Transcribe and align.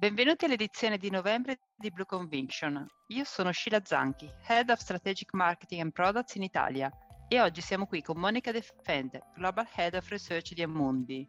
Benvenuti 0.00 0.46
all'edizione 0.46 0.96
di 0.96 1.10
novembre 1.10 1.58
di 1.76 1.90
Blue 1.90 2.06
Conviction. 2.06 2.86
Io 3.08 3.24
sono 3.24 3.52
Sheila 3.52 3.82
Zanchi, 3.84 4.32
Head 4.46 4.70
of 4.70 4.80
Strategic 4.80 5.34
Marketing 5.34 5.82
and 5.82 5.92
Products 5.92 6.36
in 6.36 6.42
Italia 6.42 6.90
e 7.28 7.38
oggi 7.38 7.60
siamo 7.60 7.84
qui 7.84 8.00
con 8.00 8.16
Monica 8.16 8.50
Defend, 8.50 9.20
Global 9.34 9.68
Head 9.74 9.92
of 9.92 10.08
Research 10.08 10.54
di 10.54 10.62
Amundi. 10.62 11.28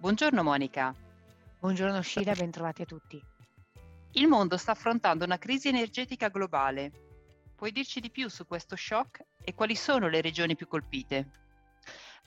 Buongiorno 0.00 0.42
Monica. 0.42 0.92
Buongiorno 1.60 2.02
Sheila, 2.02 2.32
bentrovati 2.32 2.82
a 2.82 2.86
tutti. 2.86 3.22
Il 4.14 4.26
mondo 4.26 4.56
sta 4.56 4.72
affrontando 4.72 5.24
una 5.24 5.38
crisi 5.38 5.68
energetica 5.68 6.26
globale. 6.26 6.90
Puoi 7.54 7.70
dirci 7.70 8.00
di 8.00 8.10
più 8.10 8.28
su 8.28 8.48
questo 8.48 8.74
shock 8.74 9.24
e 9.40 9.54
quali 9.54 9.76
sono 9.76 10.08
le 10.08 10.20
regioni 10.20 10.56
più 10.56 10.66
colpite? 10.66 11.47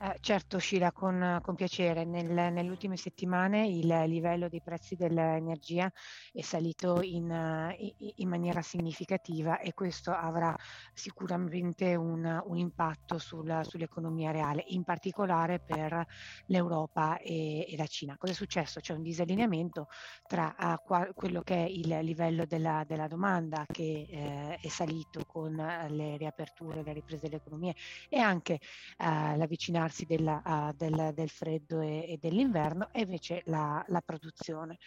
Eh, 0.04 0.16
certo, 0.18 0.58
Scila, 0.58 0.90
con, 0.90 1.38
con 1.42 1.54
piacere. 1.54 2.04
Nel, 2.04 2.28
nelle 2.28 2.68
ultime 2.68 2.96
settimane 2.96 3.68
il 3.68 3.86
livello 4.08 4.48
dei 4.48 4.60
prezzi 4.60 4.96
dell'energia 4.96 5.88
è 6.32 6.40
salito 6.40 7.00
in, 7.02 7.72
in, 8.16 8.28
maniera 8.28 8.62
significativa 8.62 9.60
e 9.60 9.74
questo 9.74 10.10
avrà 10.10 10.56
sicuramente 10.92 11.94
un, 11.94 12.42
un 12.44 12.58
impatto 12.58 13.18
sul, 13.18 13.60
sull'economia 13.62 14.32
reale, 14.32 14.64
in 14.68 14.82
particolare 14.82 15.60
per 15.60 16.04
l'Europa 16.46 17.18
e, 17.18 17.64
e, 17.70 17.76
la 17.76 17.86
Cina. 17.86 18.16
Cosa 18.18 18.32
è 18.32 18.34
successo? 18.34 18.80
C'è 18.80 18.94
un 18.94 19.02
disallineamento 19.02 19.86
tra 20.26 20.52
uh, 20.58 21.12
quello 21.14 21.42
che 21.42 21.54
è 21.54 21.68
il 21.68 22.00
livello 22.00 22.44
della, 22.44 22.82
della 22.84 23.06
domanda 23.06 23.64
che 23.70 24.08
eh, 24.10 24.58
è 24.60 24.68
salito 24.68 25.24
con 25.26 25.54
le 25.54 26.16
riaperture, 26.16 26.82
le 26.82 26.92
riprese 26.92 27.28
dell'economia 27.28 27.72
e 28.08 28.18
anche 28.18 28.58
uh, 28.98 29.36
l'avvicinarsi 29.36 29.90
avvicinarsi 29.92 30.06
della, 30.06 30.42
uh, 30.44 30.74
del, 30.74 31.12
del, 31.14 31.28
freddo 31.28 31.80
e, 31.80 32.06
e, 32.08 32.18
dell'inverno 32.18 32.88
e 32.90 33.02
invece 33.02 33.42
la, 33.46 33.84
la 33.88 34.00
produzione. 34.00 34.78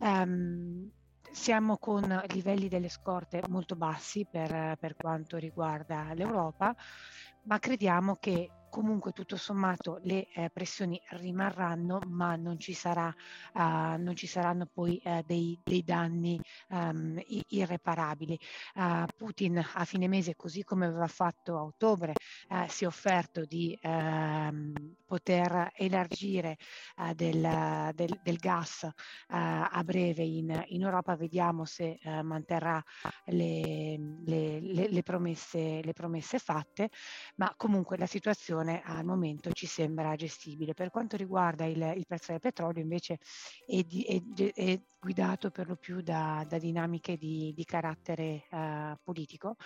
Um, 0.00 0.90
siamo 1.30 1.78
con 1.78 2.22
livelli 2.28 2.68
delle 2.68 2.88
scorte 2.88 3.42
molto 3.48 3.76
bassi 3.76 4.26
per, 4.28 4.76
per 4.78 4.96
quanto 4.96 5.36
riguarda 5.36 6.12
l'Europa, 6.12 6.74
ma 7.44 7.58
crediamo 7.60 8.16
che 8.16 8.50
comunque 8.70 9.12
tutto 9.12 9.36
sommato 9.36 9.98
le 10.04 10.28
eh, 10.32 10.48
pressioni 10.50 10.98
rimarranno, 11.10 12.00
ma 12.06 12.36
non 12.36 12.58
ci, 12.58 12.72
sarà, 12.72 13.14
uh, 13.54 13.60
non 14.00 14.14
ci 14.14 14.26
saranno 14.26 14.66
poi 14.72 15.00
uh, 15.04 15.22
dei, 15.26 15.58
dei, 15.62 15.82
danni 15.82 16.40
um, 16.68 17.20
irreparabili. 17.26 18.38
Uh, 18.76 19.04
Putin 19.16 19.58
a 19.74 19.84
fine 19.84 20.08
mese, 20.08 20.36
così 20.36 20.62
come 20.62 20.86
aveva 20.86 21.08
fatto 21.08 21.58
a 21.58 21.64
ottobre, 21.64 22.12
si 22.68 22.84
è 22.84 22.86
offerto 22.86 23.44
di 23.44 23.76
ehm, 23.80 24.72
poter 25.04 25.72
elargire 25.74 26.56
del, 27.14 27.90
del, 27.94 28.20
del, 28.22 28.36
gas 28.36 28.88
a 29.26 29.82
breve 29.84 30.22
in, 30.22 30.64
in, 30.68 30.82
Europa. 30.82 31.16
Vediamo 31.16 31.64
se 31.64 31.98
manterrà 32.22 32.82
le, 33.26 33.98
le, 34.24 34.60
le, 34.60 35.02
promesse, 35.02 35.80
le 35.82 35.92
promesse 35.92 36.38
fatte, 36.38 36.90
ma 37.36 37.52
comunque 37.56 37.96
la 37.96 38.06
situazione 38.06 38.59
situazione 38.60 38.82
al 38.84 39.04
momento 39.04 39.50
ci 39.52 39.66
sembra 39.66 40.14
gestibile. 40.16 40.74
Per 40.74 40.90
quanto 40.90 41.16
riguarda 41.16 41.64
il, 41.64 41.94
il 41.96 42.06
prezzo 42.06 42.32
del 42.32 42.40
petrolio 42.40 42.82
invece 42.82 43.18
è, 43.66 43.82
di, 43.82 44.02
è, 44.02 44.52
è, 44.54 44.80
guidato 44.98 45.50
per 45.50 45.66
lo 45.66 45.76
più 45.76 46.02
da, 46.02 46.44
da 46.46 46.58
dinamiche 46.58 47.16
di, 47.16 47.52
di 47.54 47.64
carattere 47.64 48.46
uh, 48.50 48.94
politico 49.02 49.56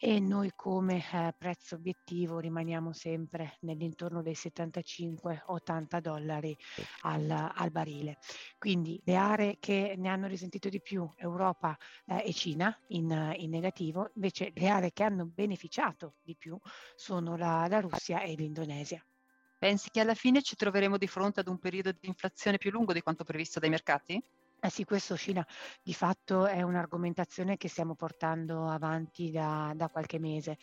e 0.00 0.20
noi 0.20 0.52
come 0.54 1.04
eh, 1.12 1.34
prezzo 1.36 1.74
obiettivo 1.74 2.38
rimaniamo 2.38 2.92
sempre 2.92 3.56
nell'intorno 3.62 4.22
dei 4.22 4.34
75-80 4.34 5.98
dollari 6.00 6.56
al, 7.02 7.28
al, 7.28 7.70
barile. 7.72 8.18
Quindi 8.58 9.00
le 9.04 9.16
aree 9.16 9.56
che 9.58 9.94
ne 9.98 10.08
hanno 10.08 10.28
risentito 10.28 10.68
di 10.68 10.80
più 10.80 11.10
Europa 11.16 11.76
eh, 12.06 12.22
e 12.26 12.32
Cina 12.32 12.76
in, 12.88 13.34
in, 13.38 13.50
negativo, 13.50 14.12
invece 14.14 14.52
le 14.54 14.68
aree 14.68 14.92
che 14.92 15.02
hanno 15.02 15.26
beneficiato 15.26 16.14
di 16.22 16.36
più 16.36 16.56
sono 16.94 17.36
la, 17.36 17.66
la 17.68 17.80
Russia 17.80 18.22
e 18.22 18.34
l'Indonesia. 18.34 19.04
Pensi 19.58 19.90
che 19.90 19.98
alla 19.98 20.14
fine 20.14 20.42
ci 20.42 20.54
troveremo 20.54 20.96
di 20.96 21.08
fronte 21.08 21.40
ad 21.40 21.48
un 21.48 21.58
periodo 21.58 21.90
di 21.90 22.06
inflazione 22.06 22.58
più 22.58 22.70
lungo 22.70 22.92
di 22.92 23.02
quanto 23.02 23.24
previsto 23.24 23.58
dai 23.58 23.70
mercati? 23.70 24.22
Eh 24.60 24.70
sì, 24.70 24.82
questo 24.82 25.14
Scina 25.14 25.46
di 25.80 25.94
fatto 25.94 26.46
è 26.46 26.62
un'argomentazione 26.62 27.56
che 27.56 27.68
stiamo 27.68 27.94
portando 27.94 28.66
avanti 28.66 29.30
da, 29.30 29.72
da 29.76 29.88
qualche 29.88 30.18
mese. 30.18 30.58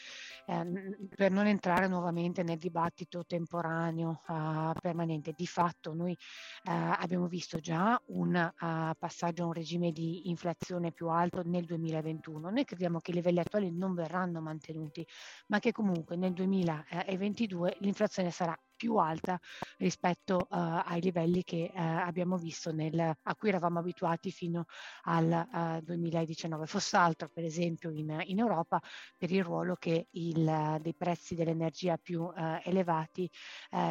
Eh, 0.48 0.98
per 1.16 1.32
non 1.32 1.48
entrare 1.48 1.88
nuovamente 1.88 2.44
nel 2.44 2.58
dibattito 2.58 3.26
temporaneo 3.26 4.22
uh, 4.28 4.74
permanente, 4.82 5.32
di 5.34 5.48
fatto 5.48 5.94
noi 5.94 6.12
uh, 6.12 6.72
abbiamo 7.00 7.28
visto 7.28 7.60
già 7.60 7.98
un 8.08 8.36
uh, 8.36 8.92
passaggio 9.00 9.44
a 9.44 9.46
un 9.46 9.54
regime 9.54 9.94
di 9.94 10.28
inflazione 10.28 10.92
più 10.92 11.08
alto 11.08 11.42
nel 11.46 11.64
2021. 11.64 12.50
Noi 12.50 12.66
crediamo 12.66 13.00
che 13.00 13.12
i 13.12 13.14
livelli 13.14 13.40
attuali 13.40 13.72
non 13.72 13.94
verranno 13.94 14.42
mantenuti, 14.42 15.08
ma 15.48 15.60
che 15.60 15.72
comunque 15.72 16.18
nel 16.18 16.34
2022 16.34 17.78
l'inflazione 17.80 18.30
sarà 18.30 18.60
più 18.76 18.98
alta 18.98 19.40
rispetto 19.78 20.36
uh, 20.38 20.46
ai 20.50 21.02
livelli 21.02 21.44
che 21.44 21.72
uh, 21.74 21.78
abbiamo 21.78 22.38
visto 22.38 22.72
nel, 22.72 23.00
a 23.00 23.36
cui 23.36 23.50
eravamo 23.50 23.80
abituati 23.80 24.32
fino 24.32 24.66
al 25.04 25.80
uh, 25.80 25.84
2019. 25.84 26.66
Fosse 26.66 26.98
altro, 26.98 27.30
per 27.30 27.44
esempio, 27.44 27.90
in, 27.90 28.22
in, 28.26 28.40
Europa 28.40 28.82
per 29.18 29.32
il 29.32 29.44
ruolo 29.44 29.76
che 29.76 30.08
il, 30.12 30.78
dei 30.82 30.94
prezzi 30.94 31.36
dell'energia 31.36 31.98
più 31.98 32.32
elevati 32.64 33.30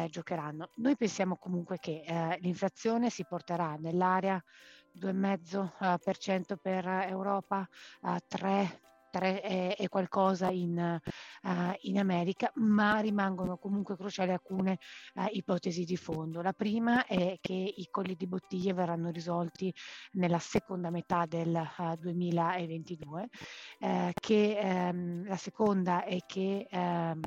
giocheranno. 0.09 0.69
Noi 0.75 0.95
pensiamo 0.95 1.37
comunque 1.37 1.77
che 1.77 2.03
l'inflazione 2.39 3.09
si 3.09 3.25
porterà 3.25 3.75
nell'area 3.75 4.41
2,5% 4.99 6.55
per 6.61 6.85
Europa, 6.85 7.67
3 8.27 8.79
è, 9.23 9.75
è 9.75 9.87
qualcosa 9.89 10.49
in, 10.49 10.99
uh, 11.41 11.49
in, 11.81 11.97
America, 11.99 12.51
ma 12.55 12.99
rimangono 12.99 13.57
comunque 13.57 13.95
cruciali 13.95 14.31
alcune 14.31 14.79
uh, 15.15 15.25
ipotesi 15.31 15.83
di 15.83 15.95
fondo. 15.95 16.41
La 16.41 16.53
prima 16.53 17.05
è 17.05 17.37
che 17.39 17.53
i 17.53 17.87
colli 17.89 18.15
di 18.15 18.27
bottiglie 18.27 18.73
verranno 18.73 19.09
risolti 19.09 19.73
nella 20.13 20.39
seconda 20.39 20.89
metà 20.89 21.25
del 21.25 21.53
uh, 21.77 21.95
2022, 21.99 23.29
che 24.13 24.59
um, 24.61 25.27
la 25.27 25.37
seconda 25.37 26.03
è 26.03 26.17
che 26.25 26.67
um, 26.71 27.19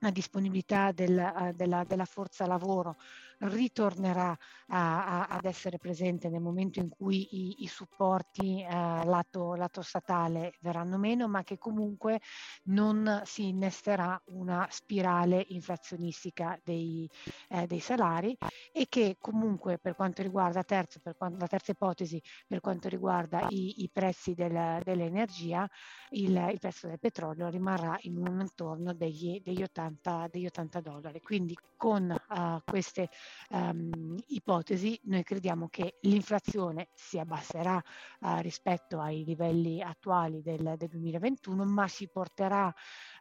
la 0.00 0.10
disponibilità 0.10 0.92
del, 0.92 1.52
della, 1.56 1.84
della, 1.84 2.04
forza 2.04 2.46
lavoro 2.46 2.96
ritornerà 3.40 4.36
a, 4.68 5.06
a, 5.06 5.26
ad 5.26 5.44
essere 5.44 5.78
presente 5.78 6.28
nel 6.28 6.40
momento 6.40 6.80
in 6.80 6.88
cui 6.88 7.28
i, 7.30 7.62
i 7.62 7.66
supporti 7.66 8.62
eh, 8.62 8.66
lato, 8.68 9.54
lato, 9.54 9.82
statale 9.82 10.54
verranno 10.60 10.98
meno, 10.98 11.28
ma 11.28 11.44
che 11.44 11.58
comunque 11.58 12.20
non 12.64 13.22
si 13.24 13.48
innesterà 13.48 14.20
una 14.26 14.66
spirale 14.70 15.44
inflazionistica 15.48 16.58
dei, 16.64 17.08
eh, 17.48 17.66
dei 17.66 17.80
salari 17.80 18.36
e 18.72 18.86
che 18.88 19.16
comunque 19.20 19.78
per 19.78 19.94
quanto 19.94 20.22
riguarda 20.22 20.62
terzo, 20.64 21.00
per 21.00 21.16
quanto, 21.16 21.38
la 21.38 21.46
terza 21.46 21.72
ipotesi, 21.72 22.20
per 22.46 22.60
quanto 22.60 22.88
riguarda 22.88 23.46
i, 23.50 23.82
i 23.82 23.90
prezzi 23.92 24.34
del, 24.34 24.80
dell'energia, 24.82 25.68
il, 26.10 26.36
il, 26.50 26.58
prezzo 26.58 26.88
del 26.88 26.98
petrolio 26.98 27.48
rimarrà 27.48 27.96
in 28.02 28.16
un 28.16 28.40
intorno 28.40 28.92
degli, 28.92 29.40
degli, 29.44 29.62
80, 29.62 30.28
degli 30.30 30.46
80 30.46 30.80
dollari. 30.80 31.20
Quindi 31.20 31.56
con 31.76 32.10
uh, 32.10 32.62
queste 32.64 33.08
um, 33.50 34.16
ipotesi, 34.28 34.98
noi 35.04 35.22
crediamo 35.22 35.68
che 35.68 35.98
l'inflazione 36.02 36.88
si 36.94 37.18
abbasserà 37.18 37.76
uh, 37.76 38.38
rispetto 38.40 39.00
ai 39.00 39.24
livelli 39.24 39.82
attuali 39.82 40.42
del, 40.42 40.74
del 40.76 40.88
2021, 40.88 41.64
ma 41.64 41.88
si 41.88 42.08
porterà 42.08 42.66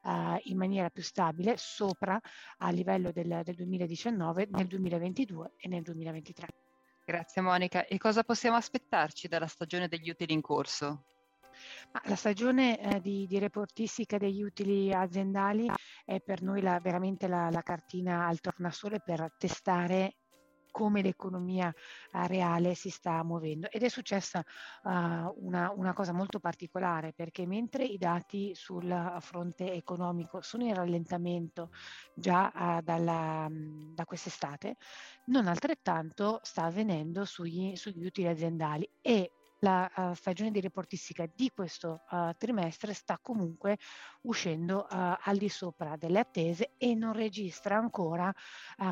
uh, 0.04 0.10
in 0.44 0.58
maniera 0.58 0.90
più 0.90 1.04
stabile 1.04 1.56
sopra 1.58 2.20
a 2.58 2.70
livello 2.72 3.12
del, 3.12 3.42
del 3.44 3.56
2019 3.56 4.48
nel 4.52 4.68
2022 4.68 5.54
e 5.58 5.68
nel 5.68 5.82
2023. 5.82 6.48
Grazie 7.06 7.42
Monica. 7.42 7.86
E 7.86 7.98
cosa 7.98 8.24
possiamo 8.24 8.58
aspettarci 8.58 9.28
dalla 9.28 9.48
stagione 9.48 9.88
degli 9.88 10.10
utili 10.10 10.34
in 10.34 10.42
corso? 10.42 11.04
La 12.04 12.16
stagione 12.16 12.80
eh, 12.80 13.02
di, 13.02 13.26
di, 13.28 13.40
reportistica 13.40 14.18
degli 14.18 14.42
utili 14.42 14.94
aziendali 14.94 15.68
è 16.06 16.20
per 16.22 16.42
noi 16.42 16.62
la, 16.62 16.80
veramente 16.80 17.28
la, 17.28 17.50
la 17.50 17.62
cartina 17.62 18.28
al 18.28 18.40
tornasole 18.40 19.00
per 19.00 19.34
testare 19.38 20.16
come 20.78 21.02
l'economia 21.02 21.74
uh, 22.12 22.28
reale 22.28 22.76
si 22.76 22.92
sta 22.92 23.24
muovendo. 23.24 23.68
Ed 23.72 23.82
è 23.82 23.90
successa 23.90 24.44
uh, 24.84 24.90
una, 24.90 25.72
una, 25.76 25.94
cosa 25.94 26.14
molto 26.14 26.40
particolare 26.40 27.14
perché 27.14 27.48
mentre 27.48 27.84
i 27.84 27.98
dati 27.98 28.54
sul 28.54 29.18
fronte 29.20 29.74
economico 29.74 30.42
sono 30.42 30.66
in 30.66 30.76
rallentamento 30.76 31.72
già 32.14 32.52
uh, 32.54 32.82
dalla, 32.84 33.48
da 33.50 34.06
quest'estate, 34.06 34.76
non 35.26 35.48
altrettanto 35.48 36.40
sta 36.44 36.66
avvenendo 36.66 37.26
sugli, 37.26 37.76
sugli 37.76 38.06
utili 38.06 38.28
aziendali 38.28 38.88
e 39.02 39.32
la 39.60 39.92
uh, 39.96 40.14
stagione 40.14 40.52
di 40.52 40.62
reportistica 40.62 41.26
di 41.34 41.52
questo 41.54 42.04
uh, 42.10 42.32
trimestre 42.38 42.94
sta 42.94 43.18
comunque 43.22 43.78
uscendo 44.22 44.88
uh, 44.90 45.16
al 45.20 45.38
di 45.38 45.50
sopra 45.50 45.96
delle 45.96 46.20
attese 46.20 46.74
e 46.78 46.94
non 46.94 47.14
registra 47.14 47.78
ancora 47.78 48.34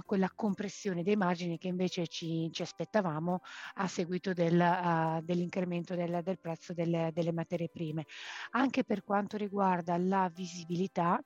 quella 0.05 0.29
compressione 0.33 1.03
dei 1.03 1.15
margini 1.15 1.57
che 1.57 1.67
invece 1.67 2.07
ci, 2.07 2.49
ci 2.51 2.61
aspettavamo 2.61 3.41
a 3.75 3.87
seguito 3.87 4.33
del, 4.33 5.21
dell'incremento 5.23 5.95
del, 5.95 6.21
del 6.23 6.39
prezzo 6.39 6.73
delle, 6.73 7.11
delle 7.13 7.31
materie 7.31 7.69
prime. 7.69 8.05
Anche 8.51 8.83
per 8.83 9.03
quanto 9.03 9.37
riguarda 9.37 9.97
la 9.97 10.29
visibilità, 10.33 11.21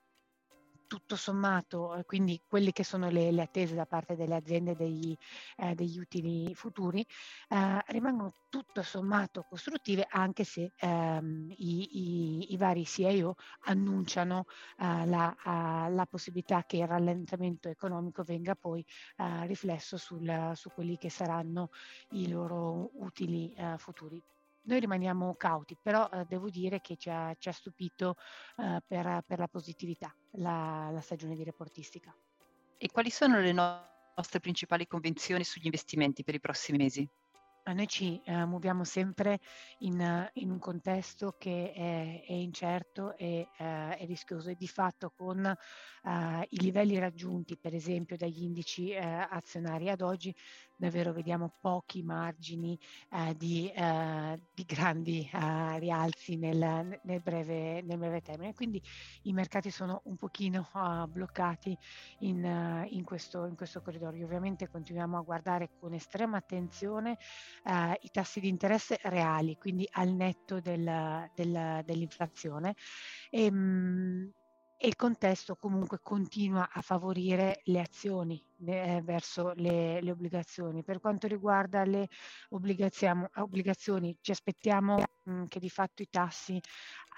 tutto 0.89 1.15
sommato, 1.15 1.95
eh, 1.95 2.03
quindi 2.03 2.41
quelle 2.47 2.71
che 2.71 2.83
sono 2.83 3.09
le, 3.09 3.31
le 3.31 3.43
attese 3.43 3.75
da 3.75 3.85
parte 3.85 4.15
delle 4.15 4.35
aziende 4.35 4.75
degli, 4.75 5.15
eh, 5.57 5.75
degli 5.75 5.99
utili 5.99 6.53
futuri, 6.55 7.05
eh, 7.47 7.83
rimangono 7.87 8.33
tutto 8.49 8.81
sommato 8.81 9.45
costruttive 9.47 10.07
anche 10.09 10.43
se 10.43 10.71
ehm, 10.75 11.53
i, 11.57 12.41
i, 12.47 12.53
i, 12.53 12.57
vari 12.57 12.85
CIO 12.85 13.35
annunciano 13.65 14.45
eh, 14.79 15.05
la, 15.05 15.35
la, 15.89 16.07
possibilità 16.09 16.63
che 16.65 16.77
il 16.77 16.87
rallentamento 16.87 17.69
economico 17.69 18.23
venga 18.23 18.55
poi 18.55 18.83
uh, 19.17 19.45
riflesso 19.45 19.97
sul, 19.97 20.51
su 20.55 20.69
quelli 20.71 20.97
che 20.97 21.11
saranno 21.11 21.69
i 22.11 22.29
loro 22.29 22.89
utili 22.95 23.53
uh, 23.57 23.77
futuri. 23.77 24.21
Noi 24.63 24.79
rimaniamo 24.79 25.35
cauti, 25.35 25.77
però 25.81 26.09
eh, 26.09 26.25
devo 26.25 26.49
dire 26.49 26.81
che 26.81 26.95
ci 26.97 27.09
ha, 27.09 27.33
ci 27.37 27.49
ha 27.49 27.51
stupito 27.51 28.15
eh, 28.57 28.81
per, 28.85 29.23
per, 29.25 29.39
la 29.39 29.47
positività 29.47 30.13
la, 30.33 30.89
la, 30.91 31.01
stagione 31.01 31.35
di 31.35 31.43
reportistica. 31.43 32.15
E 32.77 32.87
quali 32.91 33.09
sono 33.09 33.39
le 33.39 33.51
no- 33.51 33.87
nostre 34.15 34.39
principali 34.39 34.85
convinzioni 34.85 35.43
sugli 35.43 35.65
investimenti 35.65 36.23
per 36.23 36.35
i 36.35 36.39
prossimi 36.39 36.77
mesi? 36.77 37.09
noi 37.73 37.87
ci 37.87 38.21
eh, 38.23 38.45
muoviamo 38.45 38.83
sempre 38.83 39.39
in, 39.79 40.29
in, 40.33 40.49
un 40.49 40.59
contesto 40.59 41.35
che 41.37 41.71
è, 41.71 42.23
è 42.25 42.33
incerto 42.33 43.15
e 43.15 43.49
eh, 43.57 43.97
è 43.97 44.05
rischioso 44.05 44.49
e 44.49 44.55
di 44.55 44.67
fatto 44.67 45.11
con 45.15 45.45
eh, 45.45 46.47
i 46.49 46.61
livelli 46.61 46.97
raggiunti 46.97 47.57
per 47.57 47.73
esempio 47.73 48.17
dagli 48.17 48.43
indici 48.43 48.91
eh, 48.91 48.99
azionari 48.99 49.89
ad 49.89 50.01
oggi 50.01 50.33
davvero 50.79 51.11
vediamo 51.11 51.53
pochi 51.59 52.01
margini 52.01 52.79
eh, 53.11 53.35
di, 53.35 53.69
eh, 53.71 54.39
di, 54.53 54.63
grandi 54.63 55.29
rialzi 55.31 56.37
nel, 56.37 56.99
nel, 57.03 57.21
breve, 57.21 57.81
nel, 57.81 57.97
breve, 57.97 58.21
termine 58.21 58.53
quindi 58.53 58.81
i 59.23 59.33
mercati 59.33 59.69
sono 59.69 60.01
un 60.05 60.15
pochino 60.15 60.69
bloccati 61.09 61.77
in, 62.19 62.87
in, 62.89 63.03
questo, 63.03 63.45
in 63.45 63.55
questo 63.55 63.81
corridoio 63.81 64.25
ovviamente 64.25 64.69
continuiamo 64.69 65.17
a 65.17 65.21
guardare 65.21 65.69
con 65.79 65.93
estrema 65.93 66.37
attenzione 66.37 67.17
eh, 67.65 67.99
i 68.01 68.09
tassi 68.11 68.39
di 68.39 68.47
interesse 68.47 68.99
reali, 69.03 69.57
quindi 69.57 69.87
al 69.91 70.09
netto 70.09 70.59
del, 70.59 71.29
del, 71.35 71.81
dell'inflazione. 71.85 72.75
E, 73.29 73.45
ehm, 73.45 73.55
mh, 73.55 74.33
e 74.81 74.87
il 74.87 74.95
contesto 74.95 75.57
comunque 75.57 75.99
continua 76.01 76.69
a 76.71 76.79
favorire 76.81 77.59
le 77.65 77.81
azioni 77.81 78.41
eh, 78.65 79.01
verso 79.03 79.51
le, 79.57 79.99
le, 80.01 80.11
obbligazioni. 80.11 80.83
Per 80.83 81.01
quanto 81.01 81.27
riguarda 81.27 81.83
le 81.83 82.07
obbligazioni, 82.51 84.17
ci 84.21 84.31
aspettiamo 84.31 85.03
mh, 85.23 85.45
che 85.47 85.59
di 85.59 85.69
fatto 85.69 86.01
i 86.01 86.07
tassi 86.09 86.61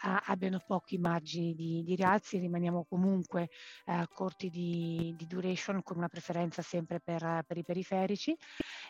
abbiano 0.02 0.62
pochi 0.66 0.98
margini 0.98 1.54
di, 1.54 1.84
di 1.84 1.96
rialzi, 1.96 2.38
rimaniamo 2.38 2.86
comunque 2.88 3.50
eh, 3.86 4.06
corti 4.14 4.50
di, 4.50 5.14
di, 5.18 5.28
duration 5.28 5.82
con 5.84 5.98
una 5.98 6.08
preferenza 6.08 6.62
sempre 6.62 7.00
per, 7.00 7.44
per, 7.46 7.58
i 7.58 7.64
periferici. 7.64 8.36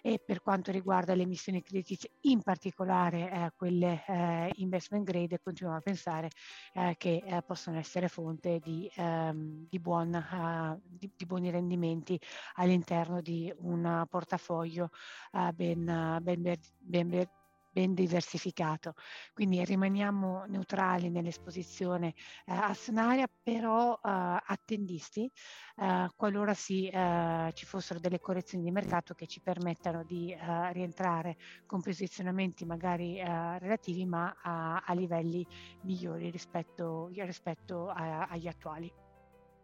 E 0.01 0.21
per 0.25 0.41
quanto 0.41 0.71
riguarda 0.71 1.13
le 1.13 1.23
emissioni 1.23 1.61
critiche, 1.61 2.11
in 2.21 2.41
particolare 2.41 3.31
eh, 3.31 3.51
quelle 3.55 4.03
eh, 4.07 4.51
investment 4.55 5.03
grade, 5.03 5.39
continuiamo 5.41 5.79
a 5.79 5.83
pensare 5.83 6.29
eh, 6.73 6.95
che 6.97 7.21
eh, 7.25 7.41
possono 7.43 7.77
essere 7.77 8.07
fonte 8.07 8.59
di, 8.59 8.89
ehm, 8.95 9.67
buon, 9.79 10.13
uh, 10.13 10.81
di, 10.85 11.25
buoni 11.25 11.49
rendimenti 11.49 12.19
all'interno 12.55 13.21
di 13.21 13.53
un 13.59 14.05
portafoglio 14.09 14.89
uh, 15.33 15.51
ben, 15.53 16.19
ben, 16.21 16.41
ben, 16.41 17.09
ben 17.09 17.29
diversificato. 17.73 18.93
Quindi 19.33 19.63
rimaniamo 19.63 20.45
neutrali 20.47 21.09
nell'esposizione 21.09 22.13
eh, 22.45 22.53
azionaria, 22.53 23.27
però 23.41 23.93
eh, 23.93 23.99
attendisti 24.03 25.31
eh, 25.77 26.09
qualora 26.15 26.53
si, 26.53 26.87
eh, 26.87 27.51
ci 27.53 27.65
fossero 27.65 27.99
delle 27.99 28.19
correzioni 28.19 28.63
di 28.63 28.71
mercato 28.71 29.13
che 29.13 29.27
ci 29.27 29.41
permettano 29.41 30.03
di 30.03 30.31
eh, 30.31 30.73
rientrare 30.73 31.37
con 31.65 31.81
posizionamenti 31.81 32.65
magari 32.65 33.19
eh, 33.19 33.59
relativi 33.59 34.05
ma 34.05 34.35
a, 34.41 34.83
a, 34.85 34.93
livelli 34.93 35.45
migliori 35.83 36.29
rispetto, 36.29 37.09
rispetto 37.13 37.89
a, 37.89 38.27
agli 38.27 38.47
attuali. 38.47 38.91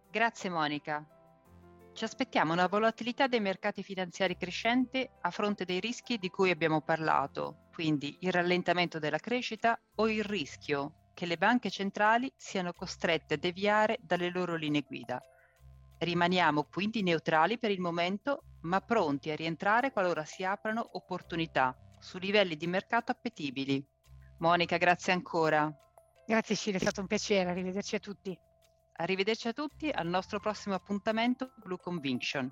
Grazie 0.09 0.50
Monica. 0.50 1.06
Ci 1.98 2.04
aspettiamo 2.04 2.54
una 2.54 2.68
volatilità 2.68 3.25
dei 3.25 3.39
mercati 3.39 3.81
finanziari 3.81 4.38
crescente 4.38 5.09
a 5.21 5.31
fronte 5.31 5.65
dei 5.65 5.80
rischi 5.80 6.19
di 6.19 6.30
cui 6.30 6.51
abbiamo 6.51 6.81
parlato, 6.81 7.67
quindi 7.78 8.18
il 8.22 8.32
rallentamento 8.32 8.98
della 8.98 9.20
crescita 9.20 9.80
o 9.98 10.10
il 10.10 10.24
rischio 10.24 11.12
che 11.14 11.28
le 11.28 11.38
banche 11.38 11.70
centrali 11.70 12.34
siano 12.36 12.74
costrette 12.74 13.36
a 13.36 13.38
deviare 13.38 14.00
dalle 14.02 14.32
loro 14.32 14.56
linee 14.56 14.82
guida. 14.82 15.22
Rimaniamo 16.00 16.64
quindi 16.64 17.04
neutrali 17.04 17.60
per 17.60 17.70
il 17.70 17.80
momento, 17.80 18.46
ma 18.62 18.82
pronti 18.82 19.30
a 19.30 19.36
rientrare 19.36 19.92
qualora 19.92 20.26
si 20.26 20.44
aprano 20.44 20.90
opportunità 20.94 21.78
su 22.00 22.18
livelli 22.18 22.58
di 22.58 22.66
mercato 22.66 23.12
appetibili. 23.12 23.86
Monica, 24.40 24.78
grazie 24.78 25.14
ancora. 25.14 25.72
Grazie 26.26 26.56
Scile, 26.56 26.78
è 26.78 26.80
stato 26.80 27.02
un 27.02 27.08
piacere, 27.08 27.52
arrivederci 27.52 27.96
a 27.96 28.00
tutti. 28.00 28.36
Arrivederci 28.94 29.50
a 29.50 29.54
tutti 29.54 29.92
al 29.92 30.08
nostro 30.08 30.40
prossimo 30.40 30.74
appuntamento 30.74 31.54
Blue 31.58 31.78
Conviction. 31.78 32.52